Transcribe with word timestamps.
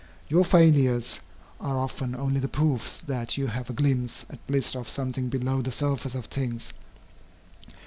Your 0.29 0.43
failures 0.43 1.19
are 1.59 1.77
often 1.77 2.15
only 2.15 2.39
the 2.39 2.47
proofs 2.47 3.01
that 3.01 3.37
you 3.37 3.45
have 3.45 3.69
a 3.69 3.73
glimpse 3.73 4.25
at 4.31 4.39
least 4.49 4.75
of 4.75 4.89
something 4.89 5.29
below 5.29 5.61
the 5.61 5.71
surface 5.71 6.15
of 6.15 6.25
things. 6.25 6.73